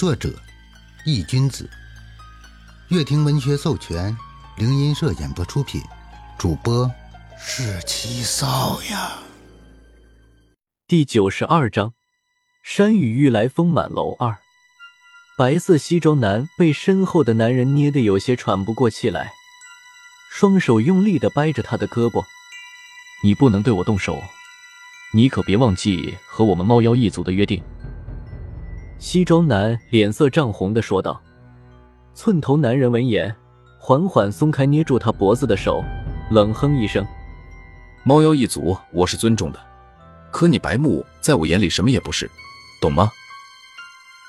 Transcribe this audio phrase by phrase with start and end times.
[0.00, 0.32] 作者：
[1.04, 1.68] 易君子，
[2.88, 4.16] 乐亭文学授权，
[4.56, 5.78] 灵音社演播出品，
[6.38, 6.90] 主播
[7.38, 9.18] 是七少呀。
[10.88, 11.92] 第九十二章：
[12.62, 14.38] 山雨欲来风满楼二。
[15.36, 19.30] 白色西装男被身后的男人捏得有些喘不过气来，
[20.30, 22.24] 双手用力的掰着他的胳膊
[23.22, 24.18] ：“你不能对我动手，
[25.12, 27.62] 你可别忘记和我们猫妖一族的约定。”
[29.00, 31.18] 西装男脸色涨红的说道
[32.14, 33.34] ：“寸头男人闻言，
[33.78, 35.82] 缓缓松开捏住他脖子的手，
[36.30, 37.04] 冷哼一声
[38.04, 39.58] ：‘猫妖一族我是尊重的，
[40.30, 42.30] 可你白木在我眼里什么也不是，
[42.78, 43.10] 懂吗？’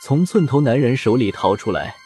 [0.00, 1.96] 从寸头男人手里逃出来，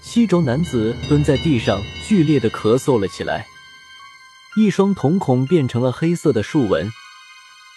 [0.00, 3.44] 西装男子蹲在地上，剧烈的咳嗽了起来，
[4.56, 6.88] 一双瞳孔变成了黑色的竖纹，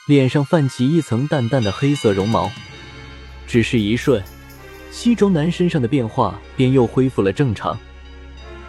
[0.05, 2.51] 脸上泛起一层淡淡的黑色绒毛。”
[3.51, 4.23] 只是一瞬，
[4.91, 7.77] 西装男身上的变化便又恢复了正常。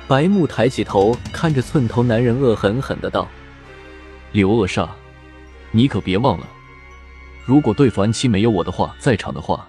[0.09, 3.29] 白木抬起头，看着寸头男人，恶狠狠的道
[4.35, 4.89] ：“柳恶煞，
[5.71, 6.49] 你可别忘了，
[7.47, 9.69] 如果对付安七没有我的话，在场的话，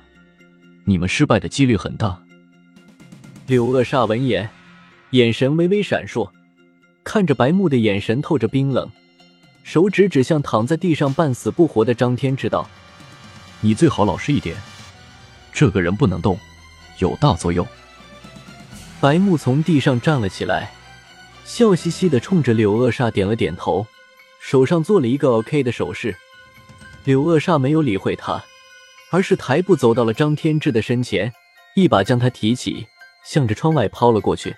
[0.84, 2.20] 你们失败的几率很大。”
[3.46, 4.50] 柳恶煞闻言，
[5.12, 6.28] 眼神微微闪烁，
[7.04, 8.90] 看着白木的眼神透着冰冷，
[9.62, 12.68] 手指指向躺在地上半死不活的张天志道
[13.62, 14.58] ：“你最好老实一点。”
[15.54, 16.38] 这个人不能动，
[16.98, 17.66] 有大作用。
[19.00, 20.72] 白木从地上站了起来，
[21.46, 23.86] 笑嘻嘻的冲着柳恶煞点了点头，
[24.40, 26.16] 手上做了一个 OK 的手势。
[27.04, 28.44] 柳恶煞没有理会他，
[29.12, 31.32] 而是抬步走到了张天志的身前，
[31.76, 32.88] 一把将他提起，
[33.26, 34.56] 向着窗外抛了过去。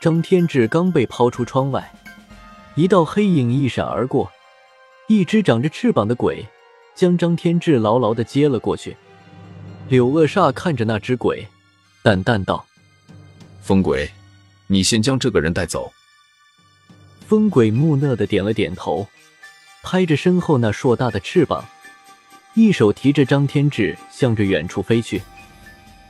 [0.00, 1.92] 张天志刚被抛出窗外，
[2.74, 4.30] 一道黑影一闪而过，
[5.08, 6.44] 一只长着翅膀的鬼
[6.94, 8.94] 将张天志牢牢的接了过去。
[9.88, 11.46] 柳恶煞看着那只鬼，
[12.02, 12.66] 淡淡道
[13.62, 14.10] ：“风鬼，
[14.66, 15.92] 你先将这个人带走。”
[17.24, 19.06] 风鬼木讷的点了点头，
[19.84, 21.64] 拍着身后那硕大的翅膀，
[22.54, 25.22] 一手提着张天志向着远处飞去。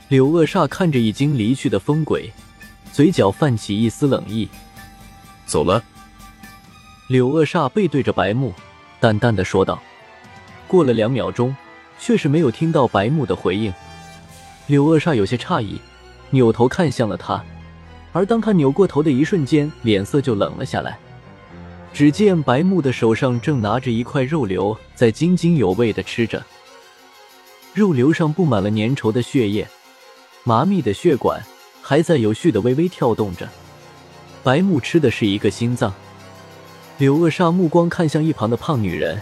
[0.08, 2.32] 柳恶煞看着已经离去的风鬼，
[2.94, 4.48] 嘴角泛起一丝冷意
[5.44, 5.84] ：“走了。”
[7.08, 8.54] 柳恶煞背对着白木，
[9.00, 9.82] 淡淡的说道。
[10.66, 11.54] 过了两秒钟。
[11.98, 13.72] 却是没有听到白木的回应，
[14.66, 15.80] 柳恶煞有些诧异，
[16.30, 17.42] 扭头看向了他。
[18.12, 20.98] 而当他扭过头的一瞬间，脸色就冷了下来。
[21.92, 26.44] 只见白木的手上正拿着一块肉瘤，在津津有味的吃着。
[27.74, 29.66] 肉瘤上布满了粘稠的血液，
[30.44, 31.42] 麻密的血管
[31.82, 33.48] 还在有序的微微跳动着。
[34.42, 35.92] 白木吃的是一个心脏。
[36.98, 39.20] 柳恶煞目光看向一旁的胖女人。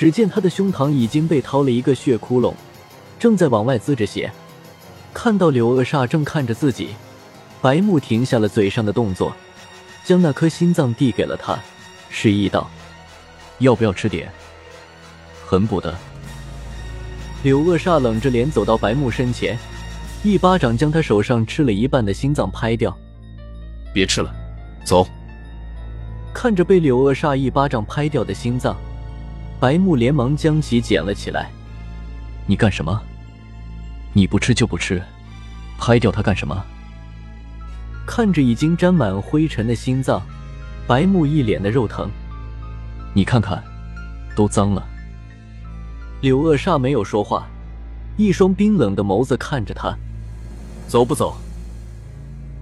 [0.00, 2.54] 只见他的胸膛已经被掏了一个血窟窿，
[3.18, 4.32] 正在往外滋着血。
[5.12, 6.94] 看到柳恶煞正看着自己，
[7.60, 9.36] 白木停下了嘴上的动作，
[10.02, 11.58] 将那颗心脏递给了他，
[12.08, 12.66] 示意道
[13.60, 14.32] ：“要不要吃点？
[15.44, 15.94] 很补的。”
[17.44, 19.54] 柳恶煞冷着脸走到白木身前，
[20.22, 22.96] 一巴掌将他手上吃了一半的心脏拍掉。
[23.92, 24.34] “别吃了，
[24.82, 25.06] 走。”
[26.32, 28.74] 看着被柳恶煞一巴掌拍掉的心脏。
[29.60, 31.50] 白木连忙将其捡了起来。
[32.46, 33.00] 你干什么？
[34.14, 35.00] 你不吃就不吃，
[35.78, 36.64] 拍掉它干什么？
[38.06, 40.20] 看着已经沾满灰尘的心脏，
[40.86, 42.10] 白木一脸的肉疼。
[43.14, 43.62] 你看看，
[44.34, 44.84] 都脏了。
[46.22, 47.46] 柳恶煞没有说话，
[48.16, 49.94] 一双冰冷的眸子看着他。
[50.88, 51.36] 走不走？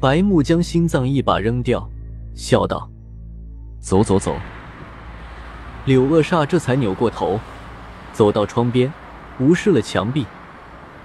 [0.00, 1.88] 白木将心脏一把扔掉，
[2.34, 2.90] 笑道
[3.80, 4.36] ：“走走走。”
[5.84, 7.40] 柳恶煞这才扭过头，
[8.12, 8.92] 走到窗边，
[9.38, 10.26] 无视了墙壁，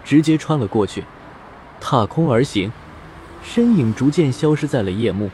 [0.03, 1.03] 直接穿了过去，
[1.79, 2.71] 踏空而行，
[3.41, 5.29] 身影逐渐消失在了夜幕。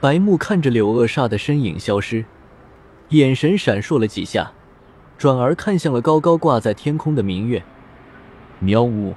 [0.00, 2.24] 白木看着柳恶煞的身影消失，
[3.08, 4.52] 眼神闪烁了几下，
[5.18, 7.62] 转而看向了高高挂在天空的明月。
[8.60, 9.14] 喵呜！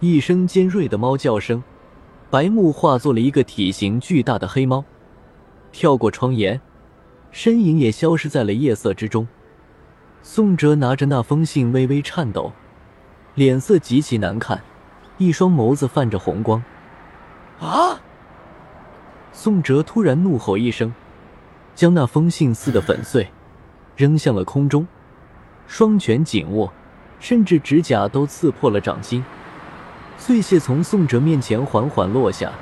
[0.00, 1.64] 一声尖锐的猫叫声，
[2.30, 4.84] 白木化作了一个体型巨大的黑猫，
[5.72, 6.60] 跳过窗沿。
[7.30, 9.28] 身影也消失在了夜色之中。
[10.22, 12.52] 宋哲拿着那封信，微微颤抖，
[13.34, 14.62] 脸色极其难看，
[15.16, 16.62] 一双眸子泛着红光。
[17.60, 18.00] 啊！
[19.32, 20.92] 宋哲突然怒吼一声，
[21.74, 23.28] 将那封信撕得粉碎，
[23.96, 24.86] 扔向了空中，
[25.66, 26.72] 双拳紧握，
[27.20, 29.24] 甚至指甲都刺破了掌心。
[30.16, 32.52] 碎屑从宋哲面前缓缓落下，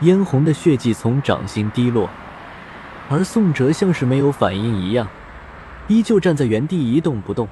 [0.00, 2.10] 嫣红的血迹从掌心滴落。
[3.08, 5.06] 而宋哲像是没有反应一样，
[5.88, 7.46] 依旧站在原地一动不动，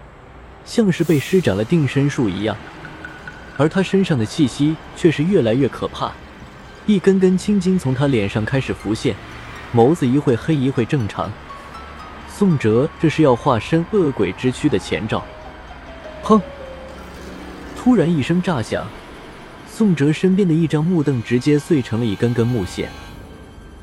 [0.64, 2.56] 像是被施展了定身术一样。
[3.56, 6.12] 而他身上的气息却是越来越可怕，
[6.86, 9.14] 一根根青筋从他脸上开始浮现，
[9.74, 11.30] 眸子一会黑一会正常。
[12.28, 15.22] 宋哲这是要化身恶鬼之躯的前兆。
[16.24, 16.40] 砰！
[17.76, 18.86] 突然一声炸响，
[19.68, 22.88] 宋哲身边的一张木凳直接碎成了一根根木屑。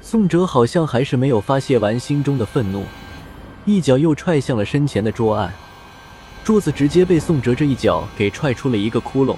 [0.10, 2.86] 宋哲好像还是没有发泄完心中的愤怒，
[3.66, 5.54] 一脚又踹向了身前的桌案，
[6.46, 9.36] 桌子直接被宋哲这一脚给踹出了一个窟窿，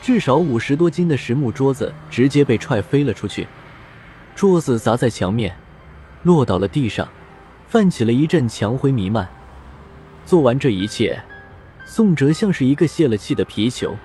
[0.00, 3.48] 至少五十多斤的实木桌子直接被踹飞了出去，
[4.36, 5.56] 桌子砸在墙面，
[6.22, 7.08] 落到了地上，
[7.66, 9.28] 泛起了一阵墙灰弥漫。
[10.24, 11.20] 做完这一切，
[11.84, 13.96] 宋哲像是一个泄了气的皮球，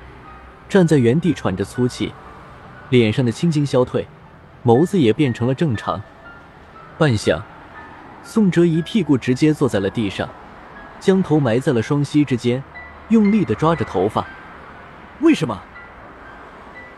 [0.68, 2.12] 站在原地喘着粗气，
[2.90, 4.08] 脸上的青筋消退。
[4.66, 6.02] 眸子也变成了正常。
[6.98, 7.40] 半晌，
[8.24, 10.28] 宋哲一屁股直接坐在了地上，
[11.00, 12.64] 将头埋在了双膝之间，
[13.10, 14.26] 用力的抓着头发。
[15.22, 15.62] 为什么？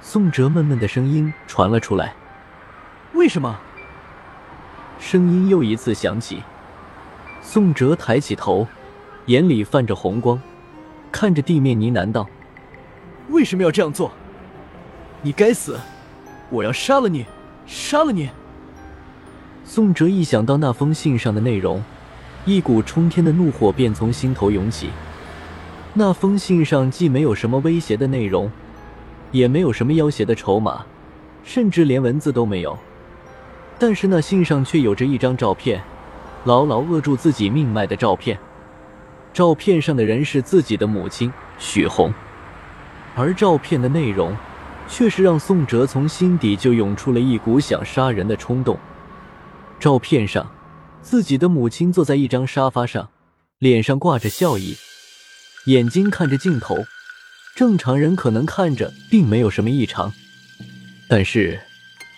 [0.02, 2.16] 宋哲闷闷的声音传了出来。
[3.14, 3.60] 为什么？
[5.00, 6.42] 声音又一次响起。
[7.42, 8.68] 宋哲抬起头，
[9.26, 10.42] 眼里泛着红光，
[11.12, 12.28] 看着地面呢喃道
[13.30, 14.12] ：“为什么要这样做？
[15.22, 15.80] 你该死！
[16.50, 17.26] 我要杀了你！”
[17.68, 18.30] 杀了你！
[19.66, 21.84] 宋哲一想到那封信上的内容，
[22.46, 24.90] 一股冲天的怒火便从心头涌起。
[25.94, 28.50] 那封信上既没有什么威胁的内容，
[29.32, 30.86] 也没有什么要挟的筹码，
[31.44, 32.78] 甚至连文字都没有。
[33.78, 35.84] 但是那信上却有着一张照片，
[36.46, 38.40] 牢牢扼住自己命脉的照片。
[39.34, 42.14] 照片上的人是自己的母亲许红，
[43.14, 44.36] 而照片的内容。
[44.90, 48.78] 却是让宋哲从心底就涌出了一股想杀人的冲动。
[49.80, 50.52] 照片上，
[51.02, 53.10] 自己的母亲坐在一张沙发上，
[53.60, 54.76] 脸上挂着笑意，
[55.66, 56.86] 眼睛看着镜头。
[57.56, 60.14] 正常人可能看着并没有什么异常，
[61.10, 61.60] 但是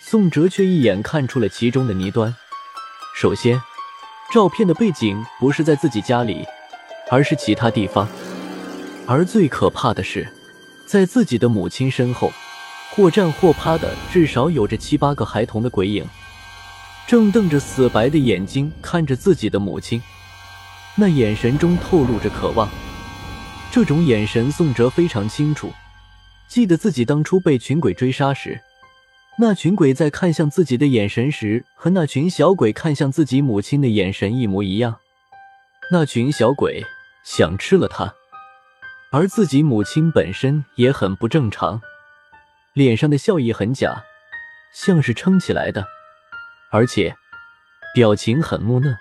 [0.01, 2.36] 宋哲却一眼看出了其中的泥端。
[3.16, 3.62] 首先，
[4.33, 6.45] 照片的背景不是在自己家里，
[7.10, 8.07] 而是其他地方。
[9.07, 10.27] 而最可怕的是，
[10.86, 12.31] 在自己的母亲身后。
[12.99, 16.05] 或站或趴的，至少有着七八个孩童的鬼影，
[17.07, 20.03] 正瞪着死白的眼睛看着自己的母亲，
[20.95, 22.67] 那眼神中透露着渴望。
[23.71, 25.71] 这种眼神，宋哲非常清楚。
[26.49, 28.59] 记得自己当初被群鬼追杀时，
[29.37, 34.97] 那群鬼在看向自己的眼神时，和那群小鬼看向自己母亲的眼神一模一样。
[35.93, 36.83] 那群小鬼
[37.23, 38.13] 想吃了他，
[39.13, 41.81] 而自己母亲本身也很不正常。
[42.74, 44.04] 脸上的笑意很假，
[44.74, 45.86] 像是撑起来的，
[46.71, 47.16] 而且
[47.94, 48.95] 表情很木讷，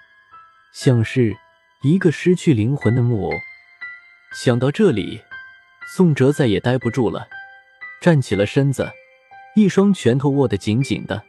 [0.72, 1.36] 像是
[1.82, 3.32] 一个失去灵魂的木偶。
[4.34, 5.22] 想到这里，
[5.94, 7.28] 宋哲再也待不住了，
[8.00, 8.90] 站起了身子，
[9.54, 11.22] 一双拳头握得紧紧的，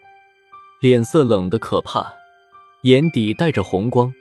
[0.81, 2.13] 脸色冷得可怕，
[2.83, 4.13] 眼底带着红光，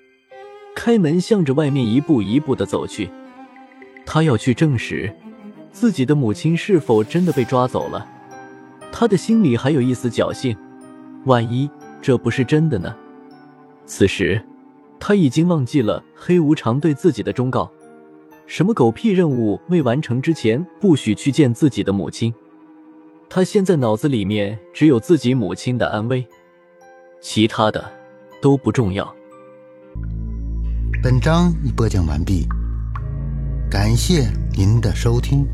[0.74, 3.10] 开门向着外面一步一步的走去。
[4.04, 5.14] 他要去证实。
[5.72, 8.06] 自己的母亲是否真的被抓走了？
[8.90, 10.56] 他的心里还有一丝侥幸，
[11.24, 11.70] 万一
[12.00, 12.94] 这不是真的呢？
[13.86, 14.42] 此时，
[14.98, 17.70] 他已经忘记了黑无常对自己的忠告：
[18.46, 22.32] 什么狗屁任务未完成之前不许去见自己的母亲。
[23.28, 26.26] 他现在脑子里面只有自己母亲的安危，
[27.20, 27.84] 其他的
[28.40, 29.14] 都不重要。
[31.02, 32.46] 本章已播讲完毕，
[33.70, 35.46] 感谢您的收听。